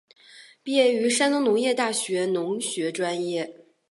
[0.63, 3.67] 毕业于山东农业大学农学专业。